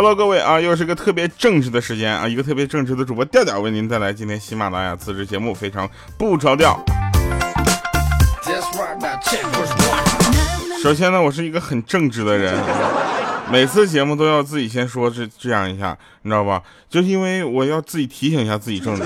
[0.00, 6.80] Hello，各位啊，又是个特别正直的时间啊，一个特别正直的主播调调为您带来今天喜马拉雅自制节目，非常不着调。
[10.80, 12.56] 首先呢，我是一个很正直的人，
[13.50, 16.62] 每次节目都要自己先说这这样一下，你知道吧？
[16.88, 19.02] 就是因为我要自己提醒一下自己正直。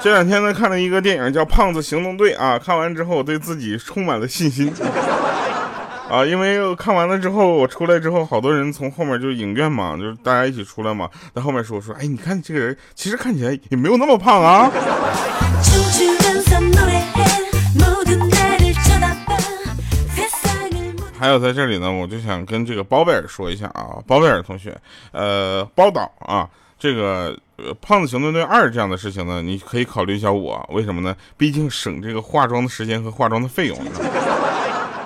[0.00, 4.72] 这两天呢，看了一个电影叫《胖子行动队》啊，看完之后我对自己充满了信心
[6.08, 14.70] 啊，因为看完了之后，我出来之后，好多人从后面就影院嘛，就是大家一起出来嘛，在后面说说，哎，你看这个人其实看起来也没有那么胖啊。
[21.18, 24.76] 还有在这里呢，我就想跟这个包贝尔说一下啊，包贝尔同学，
[25.12, 26.48] 呃，包导啊。
[26.76, 31.16] 这个呃，胖子行动队二这样的事情呢，你可以考虑一下我，为什么呢？
[31.38, 33.78] 毕竟省这个化妆的时间和化妆的费用。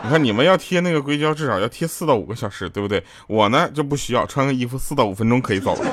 [0.09, 3.05] 你看你们要贴那个硅胶，至少要贴四到五个小时，对不对？
[3.27, 5.85] 我呢就不需要，穿个衣服四到五分钟可以走了。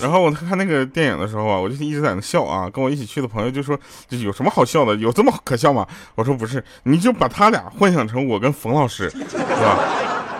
[0.00, 2.70] 然后我看那个电影的时候啊，我就一直在那笑啊。
[2.72, 3.78] 跟我一起去的朋友就说
[4.08, 4.94] ：“这有什么好笑的？
[4.96, 9.78] 有这么可笑吗？”我说：“不是，你就把他俩幻想成我跟冯老师，是吧？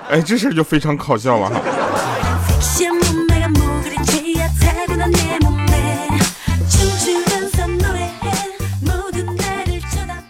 [0.09, 1.61] 哎，这事就非常搞笑了哈。”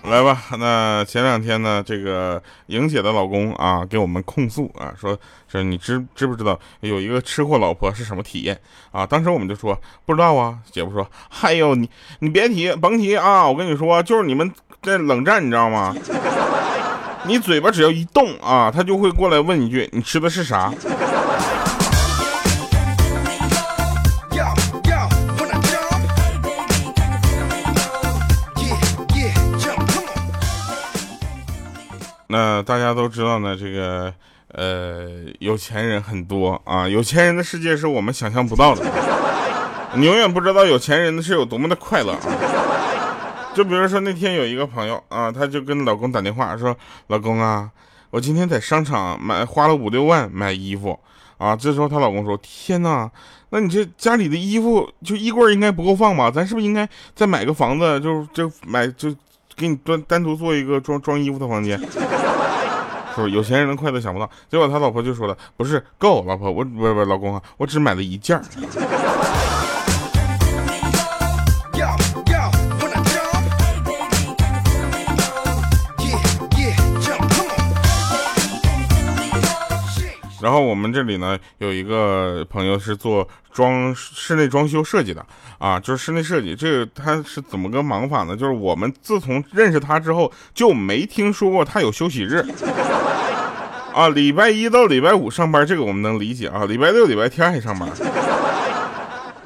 [0.09, 5.19] 来吧，那前两天呢，这个莹姐的老公啊，给我们控诉啊，说
[5.49, 8.59] 说你知知不知道有一个吃货老婆是什么体验
[8.93, 9.05] 啊？
[9.05, 10.59] 当时我们就说不知道啊。
[10.71, 11.07] 姐夫说，
[11.41, 11.91] 哎呦你
[12.21, 13.47] 你别提，甭提啊！
[13.47, 15.93] 我跟你说，就是你们在冷战，你知道吗？
[17.27, 20.73] 你嘴巴只要一动啊，他就会过来问一句，你吃的是啥？
[32.37, 34.13] 那大家都知道呢，这个
[34.49, 35.09] 呃，
[35.39, 38.85] 有钱人很多啊，有钱人的世界是我们想象不到的。
[39.97, 42.21] 你永远不知道有钱人的是有多么的快乐啊！
[43.55, 46.77] 就比如说那天有一个朋友啊，他就跟老公打电话说
[47.09, 47.71] ：“老公啊，
[48.11, 50.99] 我今天在商场买花了五六万买衣服
[51.39, 53.11] 啊。”这时候她老公说：“天哪，
[53.49, 56.31] 那你这家里的衣服就衣柜应该不够放吧？
[56.31, 59.09] 咱是不是应该再买个房子，就就买就？”
[59.57, 64.31] 给你单单独做一个装装衣服的房间， 是不是有钱人的快乐想不到？
[64.51, 68.39] 结果他老婆就说了，不是够，老婆我不不老公啊，我只买了一件。
[80.43, 85.25] 然后我们这里呢有一个朋友是做装室内装修设计的
[85.59, 88.37] 啊，就是室内设计，这个他是怎么个忙法呢？
[88.37, 92.45] 就是我们自从认识他之后就没听说过他有休息日
[93.95, 97.89] 啊，礼拜一到礼拜五上班，这个我们能理解啊，礼拜六、礼拜天还上班，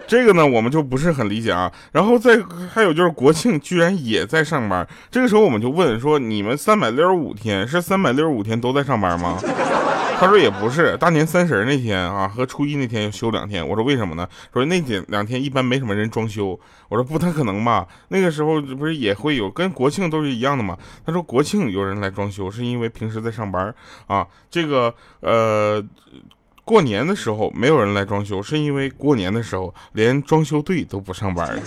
[0.08, 1.70] 这个呢我们就不是很理解啊。
[1.92, 2.36] 然后再
[2.74, 9.38] 还有就是国庆居然也在上班，这个时候我们就问说，你们三百六十五天是三百六十五天都在上班吗？
[10.20, 13.66] 他说也不是，大年三十那天啊和初一那天要休两天。
[13.66, 14.28] 我说为什么呢？
[14.52, 16.60] 说那天两天一般没什么人装修。
[16.90, 17.88] 我说不太可能吧？
[18.08, 20.76] 那个时候不是也会有，跟国庆都是一样的嘛。
[21.06, 23.74] 他说国庆有人来装修，是因为平时在上班
[24.08, 24.26] 啊。
[24.50, 25.82] 这个呃，
[26.66, 31.58] 过年的时候没有人来装修，是因为过年的时候连装修队都不上班。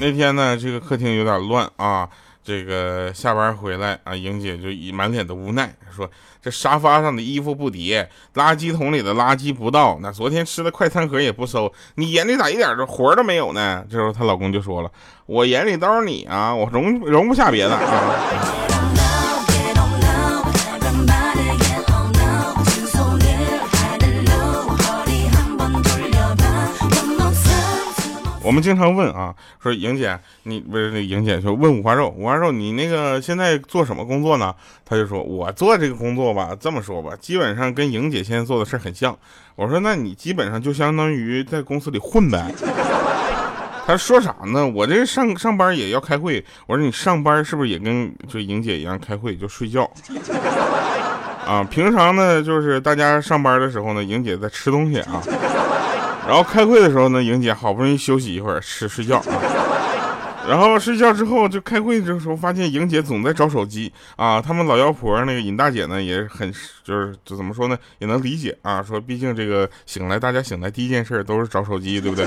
[0.00, 2.08] 那天呢，这个客厅有点乱啊。
[2.44, 6.10] 这个下班回来啊，莹姐就满脸的无奈，说
[6.40, 14.90] ：“这沙发上的衣服不叠，垃圾桶里的垃圾不倒，那昨天吃的快餐盒也不收，你眼里咋一点这活都没有呢？”这时候她老公就说了
[15.26, 18.67] ：“我眼里都是你啊，我容容不下别的啊。”
[28.48, 34.54] 我们经常问啊，说莹姐，你不是那莹姐就问五花肉，五花肉，你那个现在做什么工作呢？
[34.86, 39.14] 他就说，我做这个工作吧，这么说吧，基本上跟莹姐现在做的事很像。
[39.54, 42.50] 我说，那你基本上就相当于在公司里混呗。
[43.86, 44.66] 他说啥呢？
[44.66, 46.42] 我这上上班也要开会。
[46.66, 49.82] 我说你上班是不是也跟就莹姐一样开会就睡觉？
[51.44, 55.22] 啊，平常呢就是大家上班的时候呢，莹姐在吃东西啊。
[56.28, 59.24] 然后开会的时候呢，莹姐好不容易休息一会儿，吃睡觉啊。
[60.46, 64.38] 然后睡觉之后就开会的时候，发现莹姐总在找手机啊。
[64.38, 66.52] 他们老妖婆那个尹大姐呢，也很
[66.84, 68.82] 就是就怎么说呢，也能理解啊。
[68.82, 72.26] 说毕竟这个醒来，大家醒来第一件事都是找手机，对不对？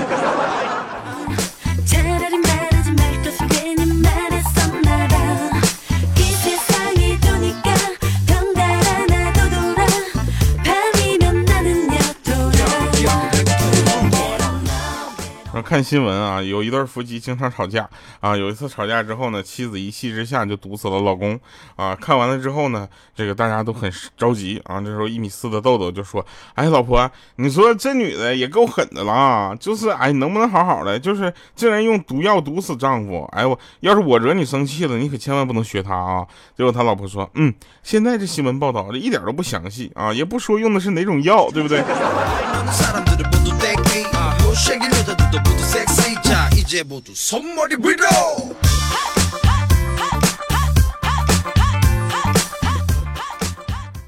[15.72, 17.88] 看新闻啊，有一对夫妻经常吵架
[18.20, 18.36] 啊。
[18.36, 21.40] 有一次吵架之后呢，妻子一气之下就毒死了老公
[21.76, 21.94] 啊。
[21.94, 22.86] 看完了之后呢，
[23.16, 24.78] 这个大家都很着急啊。
[24.82, 26.22] 这时候一米四的豆豆就说
[26.56, 31.00] ：“哎，老婆，你说这女的也够狠的了，就是哎，能不能好好的？
[31.00, 33.26] 就是竟然用毒药毒死丈夫。
[33.32, 41.82] 哎我要是我惹你生气了，你可千万不能学他啊。”结果他老婆说：“嗯，现在这新闻报道这一点都不详细啊，也不说用的是哪种药，对不对？”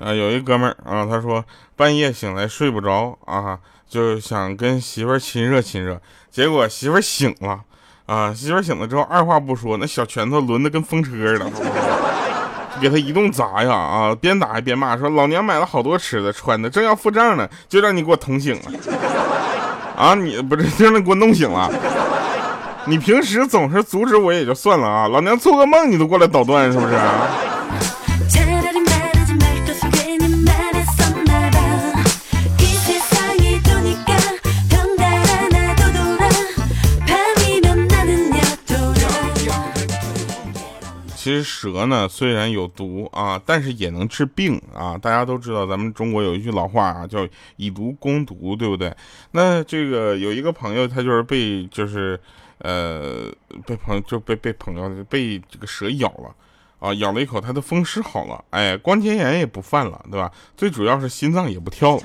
[0.01, 1.43] 啊，有一哥们儿啊，他说
[1.75, 3.59] 半夜醒来睡不着.啊，
[3.89, 5.99] 就想跟媳妇儿亲热亲热，
[6.31, 7.61] 结果媳妇儿醒了。
[8.05, 11.51] 啊，媳妇儿醒了之后，二话不说，那小拳头抡的跟风车似的，
[12.83, 13.73] 给他一顿砸呀。
[13.73, 18.73] 啊，边打还边骂，说老娘买了好多吃的穿的，正要付账呢，就让你给我捅醒了。
[20.05, 21.71] 啊，你不是就让你给我弄醒了。
[22.85, 26.95] 你平时总是阻止我也就算了啊，老娘做个梦你都过来捣乱是不是？
[41.25, 44.99] 其实蛇呢虽然有毒啊，但是也能治病啊。
[44.99, 47.27] 大家都知道咱们中国有一句老话啊，叫
[47.57, 48.95] 以毒攻毒，对不对？
[49.31, 52.21] 那这个有一个朋友他就是被就是。
[52.59, 53.31] 呃，
[53.67, 56.35] 被朋友就被被朋友被这个蛇咬了，
[56.79, 60.31] 啊，咬了一口，他的风湿好了，哎，关节炎也不犯了，对吧？
[60.57, 62.03] 最主要是心脏也不跳了。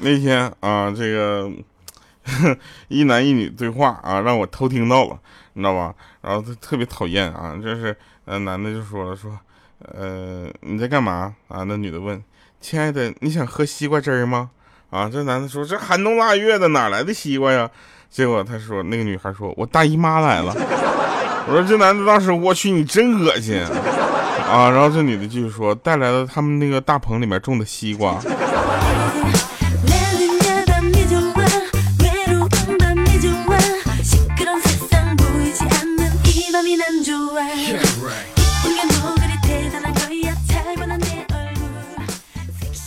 [0.00, 1.50] 那天啊，这个。
[2.86, 5.18] 一男一女对话啊，让我偷听到了，
[5.54, 5.92] 你知道吧？
[6.20, 9.36] 然后他特别讨厌啊，就是，呃，男的就说了，说，
[9.80, 11.64] 呃，你在干嘛啊？
[11.64, 12.22] 那女的问，
[12.60, 14.50] 亲爱的，你想喝西瓜汁吗？
[14.90, 17.68] 啊，这男的说，这寒冬腊月的哪来的西瓜呀？
[18.10, 20.54] 结果他说，那个女孩说，我大姨妈来了。
[21.48, 23.58] 我说这男的当时，我去，你真恶心
[24.46, 24.70] 啊！
[24.70, 28.20] 然后这女的继续说，带来了他们那个大棚里面种的西瓜。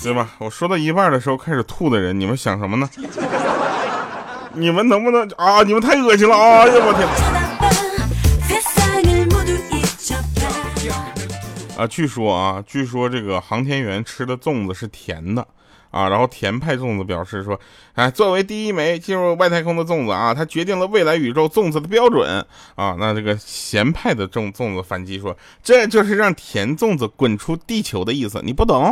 [0.04, 0.30] 对吧？
[0.38, 2.90] 我说到一半的时候开始吐的人，你们想什么呢？
[4.54, 5.64] 你们能不能啊？
[5.64, 6.36] 你们太恶心了！
[6.36, 7.08] 哎呀，我天！
[11.78, 15.48] 啊，据说啊，据说这个航天员吃的粽子是甜的。
[15.90, 17.60] 啊，然后甜派粽子表示说，
[17.94, 22.96] 哎，作为第一枚进入外太空的粽子啊，它决定了未来宇宙粽子的标准啊。
[23.00, 28.92] 那这个咸派的粽粽子反击说，这就是让甜粽子滚出地球的意思，你不懂？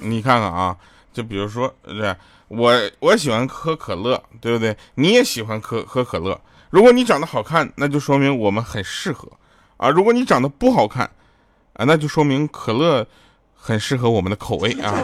[0.00, 0.74] 你看看啊，
[1.12, 2.16] 就比如说，这
[2.48, 4.74] 我我喜欢喝可乐，对不对？
[4.94, 6.40] 你也喜欢喝喝可乐。
[6.70, 9.28] 如果你长得好看，那就说明我们很适合
[9.76, 11.04] 啊；如果你长得不好看，
[11.74, 13.06] 啊，那就说明可乐
[13.54, 14.94] 很适合我们的口味啊。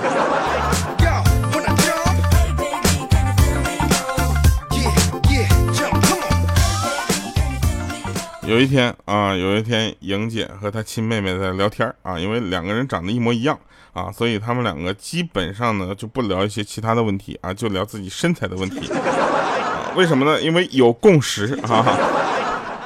[8.50, 13.56] 有一天啊，有一天，莹姐和她亲妹妹在聊天啊，因为两个人长得一模一样
[13.92, 18.90] 啊，所以他们两个基本上呢就不聊一些其他的问题啊，就聊自己身材的问题。
[19.94, 20.42] 为什么呢？
[20.42, 21.96] 因为有共识啊，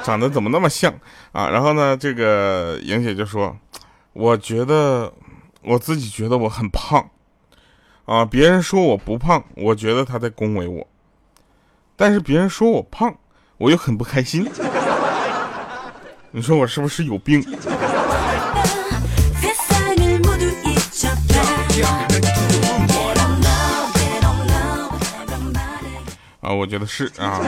[0.04, 0.92] 长得怎么那么像
[1.32, 1.48] 啊？
[1.48, 3.56] 然后呢，这个莹姐就说
[4.12, 5.10] ：“我觉得
[5.62, 7.08] 我自己觉得我很胖
[8.04, 10.86] 啊，别人说我不胖，我觉得他在恭维我，
[11.96, 13.16] 但是别人说我胖，
[13.56, 14.46] 我又很不开心。
[16.36, 17.40] 你说我是不是有病？”
[26.40, 27.40] 啊，我觉得是啊，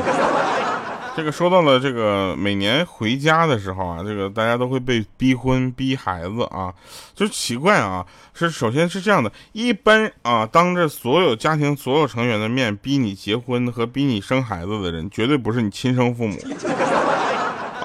[1.16, 6.72] 这个说到了这个每年回家的时候啊，这个大家都会被逼婚逼孩子啊，
[7.12, 16.38] 就奇怪啊，是首先是这样的，一般啊，当着所有家庭所有成员的面逼你结婚和逼你生孩子的人，绝对不是你亲生父母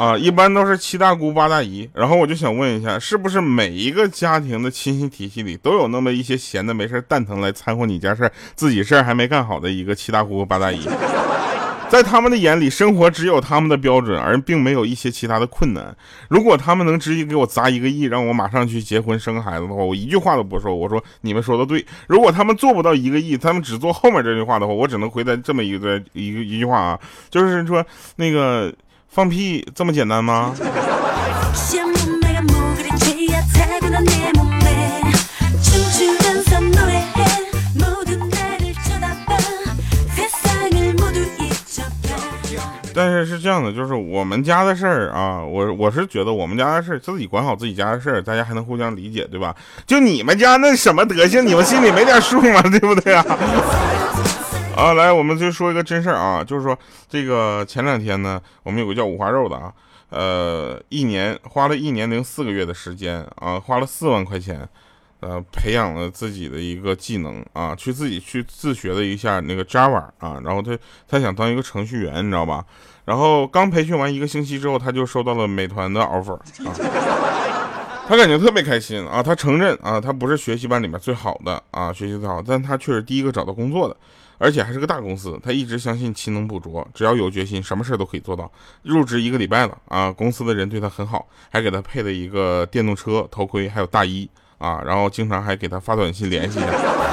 [0.02, 1.88] 啊，一般都是七大姑八大姨。
[1.94, 10.80] 然后我就想问一下，是不是每一个家庭的亲戚体系里都有那么一些闲的没事蛋疼来掺和你家事儿，自己事儿还没干好的一个七大姑八大姨？
[11.88, 15.96] 在他们的眼里，生活只有他们的标准，而并没有一些其他的困难。
[16.30, 20.74] 如果他们能直接给我砸一个亿，让我马上去结婚生孩子的话，我一句话都不说。
[20.74, 21.86] 我说你们说的对。
[22.08, 28.74] 如果他们做不到一个亿，他们只做后面这句话的话，我只能回答这么一个一一句话啊，就是说那个
[29.12, 30.56] 放屁这么简单吗？
[42.94, 49.56] 但是是这样的，就是我们家的事儿啊，我我是觉得我们家的事儿自己管好自己家的事儿，大家还能互相理解，对吧？
[49.88, 52.62] 就你们家那什么德行，你们心里没点数吗？
[52.72, 53.26] 对不对啊？
[54.82, 56.76] 啊，来，我们就说一个真事儿啊，就是说
[57.08, 59.72] 这个前两天呢，我们有个叫五花肉的啊，
[60.10, 64.68] 呃，一年花了一年零四个月的时间啊，花了四万块钱。
[65.20, 70.76] 呃，培养了自己的一个技能啊，去自己去自学了一下那个 Java 啊，然后他
[71.08, 72.66] 他想当一个程序员，你知道吧？
[73.06, 76.74] 然后刚培训完一个星期之后，他就收到了美团的 offer 啊，
[78.08, 83.96] 他感觉特别开心啊，他承认啊，他不是学习班里面最好的啊，学习最好，但他却是第一个找到工作的，
[84.42, 85.40] 而且还是个大公司。
[85.44, 88.52] 他一直相信勤能补拙，只要有决心，什么事都可以做到。
[88.82, 94.28] 入职一个礼拜了啊，公司的人对他很好，还给他配了一个电动车、头盔，还有大衣。
[94.58, 97.11] 啊，然后经常还给他发短信联系一下。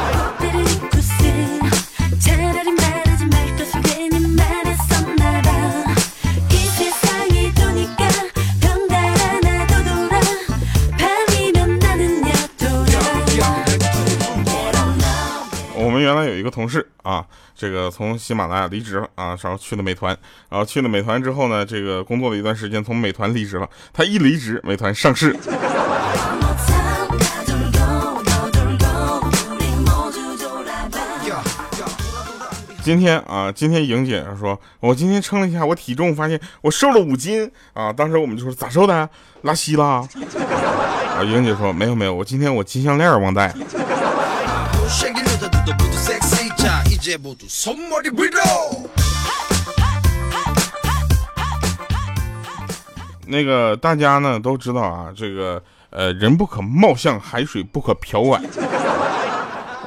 [16.20, 20.16] 来有一个同事啊，这个从喜马拉雅离职了啊，然后去了美团，
[20.48, 23.68] 然后去了美团之后呢，这个工作了一段时间，从美团离职了。
[23.92, 25.37] 他一离职，美团上市。
[32.82, 37.92] 今天啊，今天莹姐说，我今天称了一下我体重，发现我瘦了五斤啊。
[37.92, 39.08] 当时我们就说咋瘦的？
[39.42, 39.84] 拉稀了？
[39.84, 43.54] 啊，莹姐说没有没有，我今天我金项链忘带。
[53.30, 58.42] 那个大家呢都知道啊，这个呃人不可貌相，海水不可漂碗。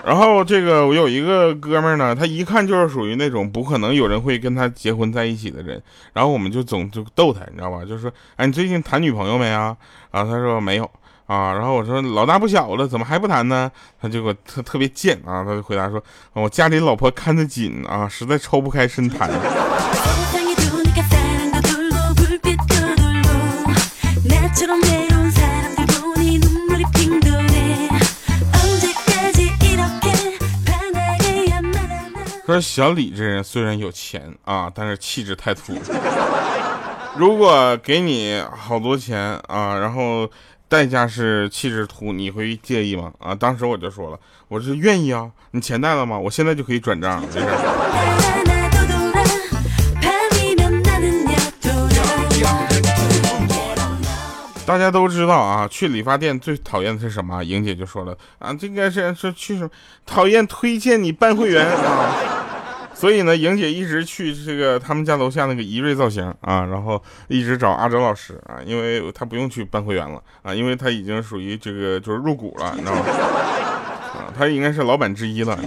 [0.06, 5.82] 然后这个我有一个哥们呢，他一看就是属于那种不可能有人会跟他结婚在一起的人。
[6.14, 7.84] 然后我们就总就逗他，你知道吧？
[7.84, 9.76] 就说，哎，你最近谈女朋友没啊？
[10.12, 10.90] 啊，他说没有
[11.32, 11.54] 啊。
[11.54, 13.72] 然后我说老大不小了，怎么还不谈呢？
[14.02, 19.30] 他就给特特别贱啊，他就回答说，我家里老婆看得紧啊，实在抽不开身谈。
[32.44, 35.74] 说小李这人虽然有钱啊，但是气质太土。
[37.16, 40.30] 如果给你好多钱啊，然后
[40.72, 43.12] 代价是气质图，你会介意吗？
[43.20, 45.30] 啊，当时我就说了，我是愿意啊。
[45.52, 46.18] 你钱带了吗？
[46.18, 47.46] 我现在就可以转账，没事。
[54.66, 57.44] 大家都知道啊，去理发店最讨厌的是什么？
[57.44, 59.70] 莹姐就说了啊，这个是是去什么？
[60.06, 62.48] 讨厌推荐你办会员啊。
[63.02, 73.02] 所以呢，莹姐一直去这个他们家楼下那个怡瑞造型啊，然后一直找阿哲老师啊，因为他不用去办会员了啊，因为他已经属于这个就是入股了，你知道吗？
[74.14, 75.58] 啊，他应该是老板之一了。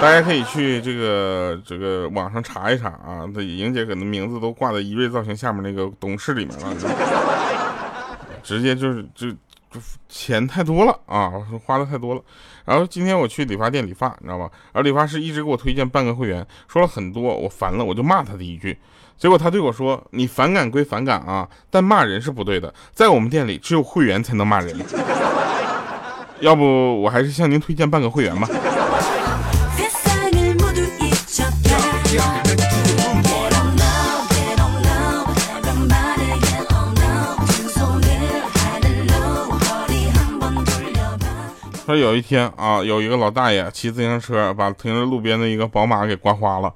[0.00, 6.72] 大家可以去这个这个网上查一查啊，这莹姐可能名字都挂在怡瑞造型下面那个董事里面了，
[8.44, 9.26] 直接就是就。
[10.08, 11.30] 钱太多了啊，
[11.64, 12.20] 花的太多了。
[12.64, 14.50] 然后今天我去理发店理发，你知道吧？
[14.72, 18.78] 而理发师一直给我推荐办个会员，说了很多，我烦了，我就骂他的一句。
[19.16, 22.72] 结果他对我说：“你反感归反感啊，但骂人是不对的。
[22.92, 24.76] 在我们店里，只有会员才能骂人。
[26.40, 28.48] 要不我还是向您推荐办个会员吧。”
[41.84, 46.72] 说有一天啊，有一个老大爷骑自行车把停在路边的一个宝马给刮花了，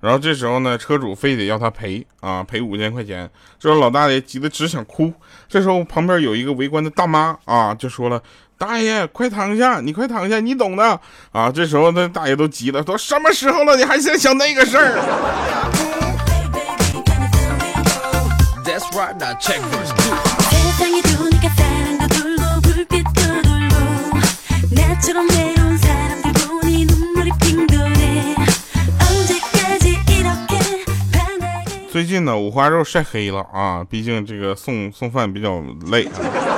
[0.00, 3.28] 然后这时候呢，车主非得要他赔啊，赔五千块钱。
[3.58, 5.10] 这时候老大爷急得只想哭。
[5.48, 8.22] 这时候旁边有一个围观的大妈啊，就说了
[8.58, 11.00] ：“大爷，快躺下，你快躺下，你懂的
[11.32, 15.00] 啊。”这时候那大爷都急了，都什么时候了，你还在想那个事儿？
[31.90, 33.84] 最近呢，五花肉晒黑了啊！
[33.88, 36.08] 毕竟这个送送饭比较累，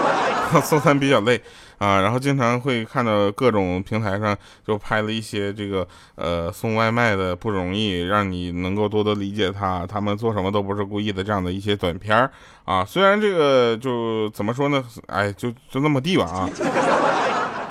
[0.62, 1.40] 送餐比较累
[1.78, 2.00] 啊。
[2.02, 12.30] 然后经常会看到各种平台上就拍了一些这个呃送外卖的不容易，让你能够多多理解他，他们做什么都不是故意的这样的一些短片
[12.64, 12.84] 啊。
[12.84, 16.48] 虽然这个就怎么说呢，哎，就就那么地吧啊。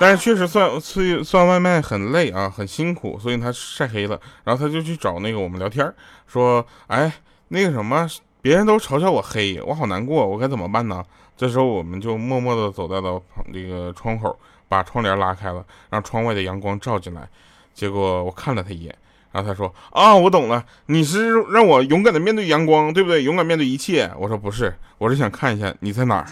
[0.02, 4.20] 但是确实算算算外卖很累啊，很辛苦，所以他晒黑了。
[4.42, 5.94] 然后他就去找那个我们聊天，
[6.26, 7.12] 说，哎。
[7.54, 8.08] 那个什么，
[8.40, 11.04] 别人都嘲笑我黑，我好难过，我该怎么办呢？
[11.36, 14.34] 这时候我们就默默地走到了旁那个窗口，
[14.70, 17.28] 把窗帘拉开了，让窗外的阳光照进来。
[17.74, 18.96] 结果我看了他一眼，
[19.32, 23.22] 然后他说：“啊，我懂了，你是让我勇敢地面对阳光，对不对？
[23.22, 26.26] 勇敢面对一切。”我说：“不是，我是想看一下你在哪儿。”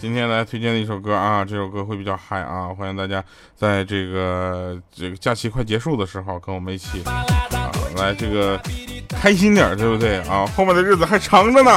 [0.00, 3.22] 今天来推荐的一首歌啊，这首歌会比较嗨啊，欢迎大家
[3.54, 7.24] 在这个这个假期快结束的时候，跟我们一起啊，
[7.96, 8.58] 来这个
[9.08, 10.46] 开心点，对不对啊？
[10.56, 11.70] 后面的日子还长着呢。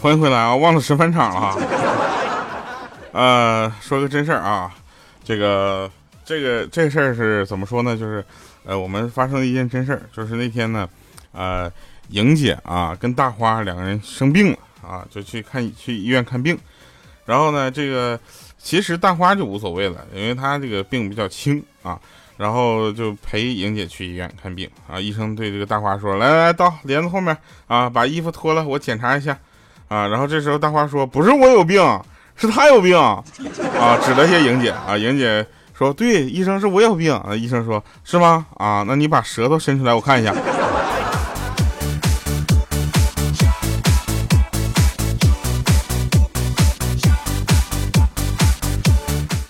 [0.00, 0.56] 欢迎回来啊！
[0.56, 1.56] 忘了神返场了啊。
[3.12, 4.74] 呃，说个真事儿啊，
[5.22, 5.88] 这个
[6.24, 7.96] 这个这事儿是怎么说呢？
[7.96, 8.24] 就是
[8.64, 10.88] 呃，我们发生了一件真事儿，就是那天呢，
[11.30, 11.70] 呃，
[12.08, 16.58] 莹姐啊跟大花两个人生病了啊，就去看去医院看病。
[17.24, 18.18] 然后呢，这个
[18.58, 22.00] 其实大花就无所谓了，因为她这个病比较轻啊。
[22.38, 24.98] 然后就陪莹姐去医院看病啊。
[24.98, 29.36] 医生对这个大花说：“来来来，到帘子后面啊，把衣服脱了，我检查一下。”
[29.88, 30.08] 啊。
[30.08, 31.82] 然后这时候大花说：“不是我有病，
[32.34, 33.22] 是他有病。”啊，
[34.02, 35.44] 指了一下莹姐啊，莹姐
[35.76, 38.46] 说：“对，医生是我有病。”啊，医生说：“是吗？
[38.56, 40.34] 啊，那你把舌头伸出来，我看一下。”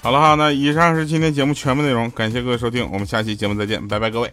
[0.09, 4.33] 好了哈，那以上是今天节目全部内容，感谢各位收听，我们下期节目再见，拜拜各位。